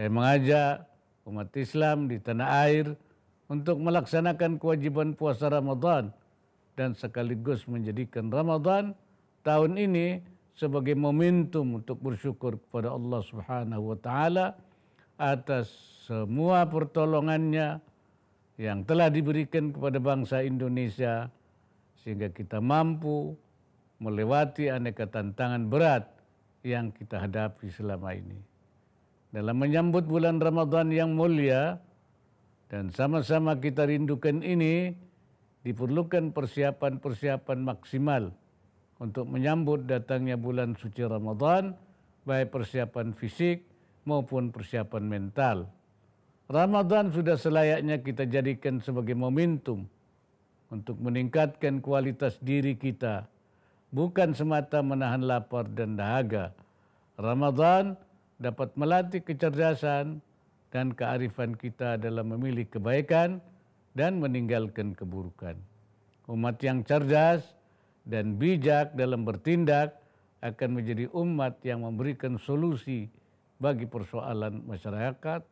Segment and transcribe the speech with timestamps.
[0.00, 0.88] Saya mengajak
[1.28, 2.96] umat Islam di tanah air
[3.52, 6.08] untuk melaksanakan kewajiban puasa Ramadan
[6.72, 8.96] dan sekaligus menjadikan Ramadan
[9.44, 10.24] tahun ini
[10.56, 14.56] sebagai momentum untuk bersyukur kepada Allah Subhanahu wa taala
[15.20, 15.68] atas
[16.08, 17.84] semua pertolongannya
[18.56, 21.28] yang telah diberikan kepada bangsa Indonesia
[22.00, 23.36] sehingga kita mampu
[24.00, 26.08] melewati aneka tantangan berat
[26.64, 28.49] yang kita hadapi selama ini.
[29.30, 31.78] Dalam menyambut bulan Ramadan yang mulia,
[32.66, 34.94] dan sama-sama kita rindukan ini
[35.66, 38.30] diperlukan persiapan-persiapan maksimal
[39.02, 41.74] untuk menyambut datangnya bulan suci Ramadan
[42.22, 43.66] baik persiapan fisik
[44.06, 45.66] maupun persiapan mental.
[46.50, 49.86] Ramadan sudah selayaknya kita jadikan sebagai momentum
[50.70, 53.26] untuk meningkatkan kualitas diri kita,
[53.94, 56.54] bukan semata menahan lapar dan dahaga.
[57.14, 57.94] Ramadan
[58.40, 60.24] dapat melatih kecerdasan,
[60.70, 63.42] dan kearifan kita dalam memilih kebaikan
[63.92, 65.58] dan meninggalkan keburukan.
[66.30, 67.42] Umat yang cerdas
[68.06, 69.98] dan bijak dalam bertindak
[70.40, 73.10] akan menjadi umat yang memberikan solusi
[73.60, 75.42] bagi persoalan masyarakat,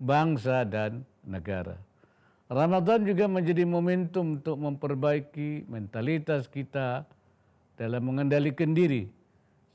[0.00, 1.76] bangsa, dan negara.
[2.50, 7.04] Ramadan juga menjadi momentum untuk memperbaiki mentalitas kita
[7.78, 9.06] dalam mengendalikan diri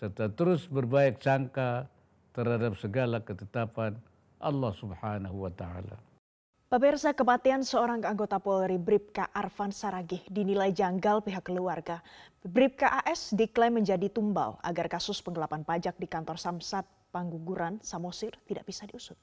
[0.00, 1.91] serta terus berbaik sangka
[2.32, 3.96] terhadap segala ketetapan
[4.42, 5.96] Allah Subhanahu wa taala.
[6.72, 12.00] Pemirsa kematian seorang anggota Polri Bribka Arfan Saragih dinilai janggal pihak keluarga.
[12.40, 18.64] Bribka AS diklaim menjadi tumbal agar kasus penggelapan pajak di kantor Samsat Pangguguran Samosir tidak
[18.64, 19.20] bisa diusut.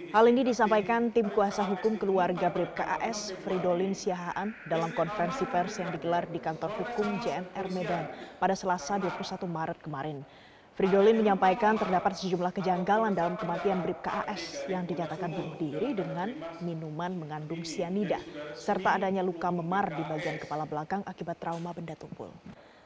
[0.00, 5.92] Hal ini disampaikan tim kuasa hukum keluarga Bribka AS Fridolin Siahaan dalam konferensi pers yang
[5.92, 8.08] digelar di kantor hukum JMR Medan
[8.40, 10.24] pada Selasa 21 Maret kemarin.
[10.72, 16.32] Fridolin menyampaikan terdapat sejumlah kejanggalan dalam kematian Bribka AS yang dinyatakan bunuh diri dengan
[16.64, 18.16] minuman mengandung sianida,
[18.56, 22.32] serta adanya luka memar di bagian kepala belakang akibat trauma benda tumpul.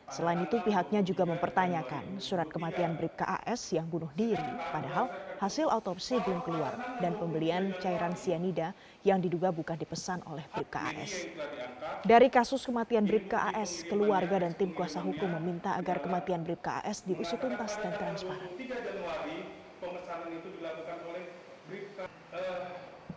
[0.06, 5.10] Selain itu pihaknya juga mempertanyakan surat kematian Bribka AS yang bunuh diri padahal
[5.42, 8.70] hasil autopsi belum keluar dan pembelian cairan sianida
[9.02, 11.26] yang diduga bukan dipesan oleh Bribka AS.
[12.06, 17.02] Dari kasus kematian Bribka AS, keluarga dan tim kuasa hukum meminta agar kematian Bribka AS
[17.02, 18.46] diusut tuntas dan transparan.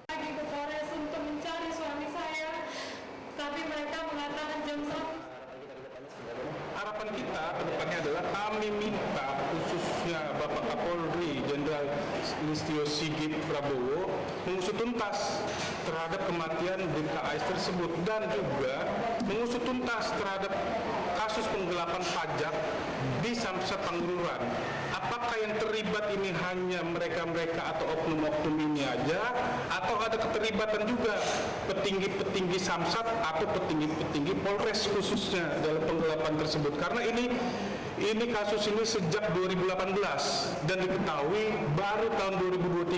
[0.10, 2.52] Lagi ke Polres untuk mencari suami saya,
[3.38, 5.20] tapi mereka mengatakan jam satu
[7.00, 11.88] harapan kita ke depannya adalah kami minta khususnya Bapak Kapolri Jenderal
[12.44, 14.12] Listio Sigit Prabowo
[14.44, 15.40] mengusut tuntas
[15.88, 18.84] terhadap kematian Bribka AS tersebut dan juga
[19.32, 20.52] mengusut tuntas terhadap
[21.16, 22.52] kasus penggelapan pajak
[23.24, 24.44] di Samsat Panggururan.
[25.40, 29.32] Yang terlibat ini hanya mereka-mereka atau oknum-oknum ini aja
[29.72, 31.16] atau ada keterlibatan juga
[31.72, 36.76] petinggi-petinggi Samsat atau petinggi-petinggi Polres khususnya dalam penggelapan tersebut?
[36.76, 37.32] Karena ini
[38.00, 39.96] ini kasus ini sejak 2018
[40.68, 41.44] dan diketahui
[41.76, 42.34] baru tahun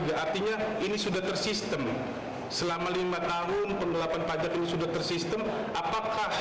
[0.02, 1.86] 2023 artinya ini sudah tersistem.
[2.52, 5.40] Selama lima tahun penggelapan pajak ini sudah tersistem.
[5.72, 6.34] Apakah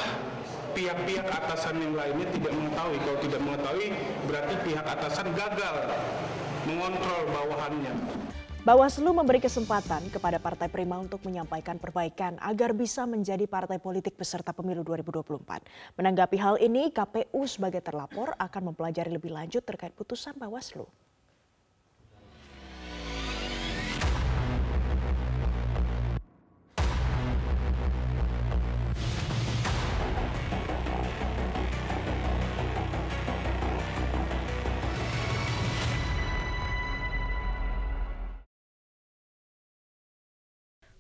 [0.73, 3.89] pihak-pihak atasan yang lainnya tidak mengetahui kalau tidak mengetahui
[4.27, 5.77] berarti pihak atasan gagal
[6.69, 7.95] mengontrol bawahannya
[8.61, 14.53] Bawaslu memberi kesempatan kepada Partai Prima untuk menyampaikan perbaikan agar bisa menjadi partai politik peserta
[14.53, 15.97] pemilu 2024.
[15.97, 20.85] Menanggapi hal ini, KPU sebagai terlapor akan mempelajari lebih lanjut terkait putusan Bawaslu.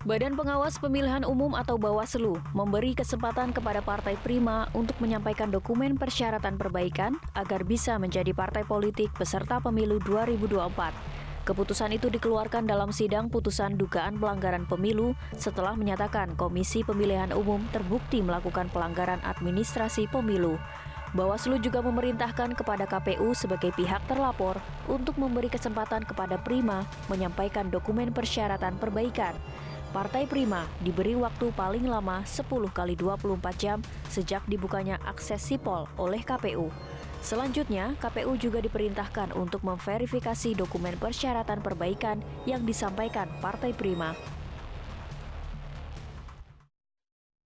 [0.00, 6.56] Badan Pengawas Pemilihan Umum atau Bawaslu memberi kesempatan kepada Partai Prima untuk menyampaikan dokumen persyaratan
[6.56, 11.44] perbaikan agar bisa menjadi partai politik peserta pemilu 2024.
[11.44, 18.24] Keputusan itu dikeluarkan dalam sidang putusan dugaan pelanggaran pemilu setelah menyatakan Komisi Pemilihan Umum terbukti
[18.24, 20.56] melakukan pelanggaran administrasi pemilu.
[21.12, 24.56] Bawaslu juga memerintahkan kepada KPU sebagai pihak terlapor
[24.88, 29.36] untuk memberi kesempatan kepada Prima menyampaikan dokumen persyaratan perbaikan.
[29.90, 36.22] Partai Prima diberi waktu paling lama 10 kali 24 jam sejak dibukanya akses sipol oleh
[36.22, 36.70] KPU.
[37.26, 44.14] Selanjutnya, KPU juga diperintahkan untuk memverifikasi dokumen persyaratan perbaikan yang disampaikan Partai Prima.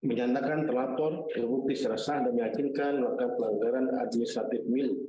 [0.05, 5.09] Menyatakan terlapor terbukti secara sah dan meyakinkan melakukan pelanggaran administratif milu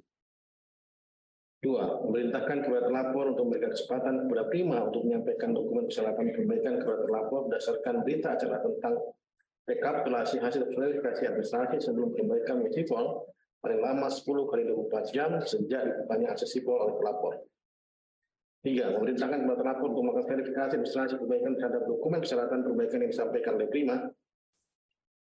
[1.58, 6.98] Dua, memerintahkan kepada terlapor untuk memberikan kesempatan kepada Prima untuk menyampaikan dokumen persyaratan perbaikan kepada
[7.02, 8.94] terlapor berdasarkan berita acara tentang
[9.66, 13.26] rekapitulasi hasil verifikasi administrasi sebelum perbaikan sipol
[13.58, 17.34] paling lama 10 kali 24 jam sejak dibukanya akses sipol oleh pelapor.
[18.62, 23.52] Tiga, memerintahkan kepada terlapor untuk melakukan verifikasi administrasi perbaikan terhadap dokumen persyaratan perbaikan yang disampaikan
[23.58, 23.96] oleh Prima.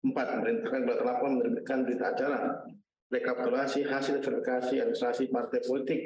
[0.03, 2.41] Empat, memerintahkan kepada terlapor menerbitkan berita acara
[3.11, 6.01] rekapitulasi hasil verifikasi administrasi partai politik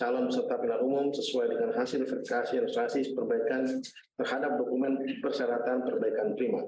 [0.00, 3.62] calon peserta pilihan umum sesuai dengan hasil verifikasi administrasi perbaikan
[4.16, 6.64] terhadap dokumen persyaratan perbaikan prima.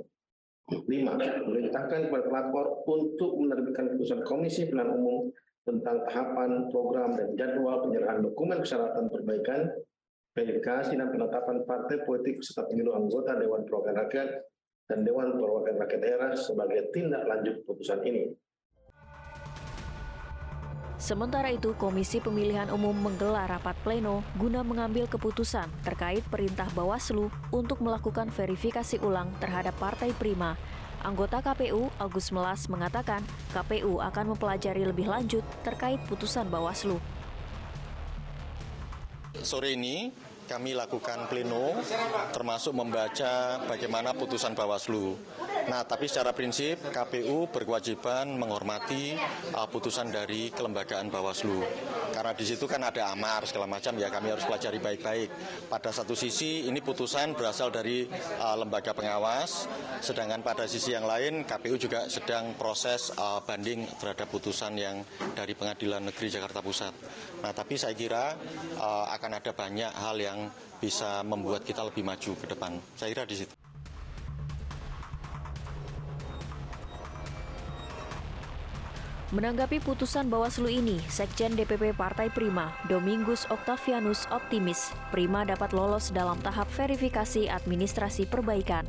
[0.89, 5.29] Lima, memerintahkan kepada pelapor untuk menerbitkan keputusan Komisi Pemilihan Umum
[5.67, 9.69] tentang tahapan, program, dan jadwal penyerahan dokumen persyaratan perbaikan,
[10.33, 14.29] verifikasi, dan penetapan partai politik serta pemilu anggota Dewan Perwakilan Rakyat
[14.87, 18.23] dan Dewan Perwakilan Rakyat Daerah sebagai tindak lanjut keputusan ini.
[21.02, 27.82] Sementara itu, Komisi Pemilihan Umum menggelar rapat pleno guna mengambil keputusan terkait perintah Bawaslu untuk
[27.82, 30.54] melakukan verifikasi ulang terhadap Partai Prima.
[31.02, 33.19] Anggota KPU Agus Melas mengatakan
[33.50, 37.02] KPU akan mempelajari lebih lanjut terkait putusan Bawaslu.
[39.43, 40.14] Sore ini
[40.46, 41.82] kami lakukan pleno
[42.31, 45.19] termasuk membaca bagaimana putusan Bawaslu.
[45.62, 49.14] Nah, tapi secara prinsip KPU berkewajiban menghormati
[49.55, 51.62] uh, putusan dari kelembagaan Bawaslu.
[52.11, 55.29] Karena di situ kan ada amar segala macam ya kami harus pelajari baik-baik.
[55.70, 58.11] Pada satu sisi ini putusan berasal dari
[58.43, 59.70] uh, lembaga pengawas,
[60.03, 65.06] sedangkan pada sisi yang lain KPU juga sedang proses uh, banding terhadap putusan yang
[65.38, 66.94] dari Pengadilan Negeri Jakarta Pusat.
[67.47, 68.35] Nah, tapi saya kira
[68.82, 70.38] uh, akan ada banyak hal yang
[70.82, 72.82] bisa membuat kita lebih maju ke depan.
[72.99, 73.62] Saya kira di situ.
[79.32, 86.37] Menanggapi putusan Bawaslu ini, Sekjen DPP Partai Prima, Domingus Octavianus optimis Prima dapat lolos dalam
[86.44, 88.84] tahap verifikasi administrasi perbaikan.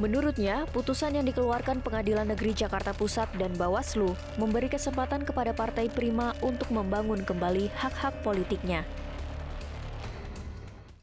[0.00, 6.32] Menurutnya, putusan yang dikeluarkan Pengadilan Negeri Jakarta Pusat dan Bawaslu memberi kesempatan kepada Partai Prima
[6.40, 8.88] untuk membangun kembali hak-hak politiknya.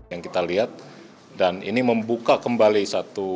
[0.09, 0.73] Yang kita lihat
[1.38, 3.29] dan ini membuka kembali satu